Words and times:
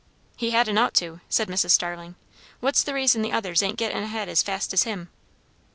"He 0.35 0.49
hadn't 0.49 0.79
ought 0.79 0.95
to!" 0.95 1.21
said 1.29 1.47
Mrs. 1.47 1.69
Starling. 1.69 2.15
"What's 2.59 2.81
the 2.81 2.95
reason 2.95 3.21
the 3.21 3.31
others 3.31 3.61
ain't 3.61 3.77
gettin' 3.77 4.01
ahead 4.01 4.29
as 4.29 4.41
fast 4.41 4.73
as 4.73 4.81
him?" 4.81 5.09